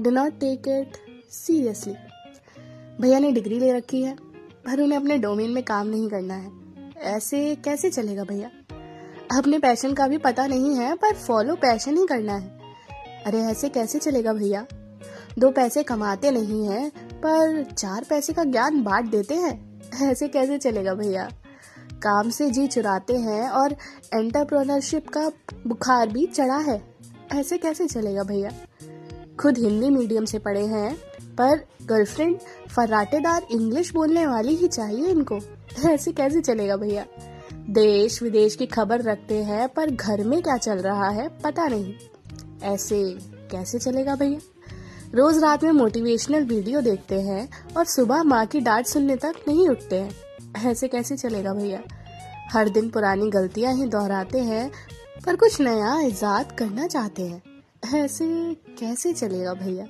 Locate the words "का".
9.94-10.08, 18.32-18.44, 25.08-25.32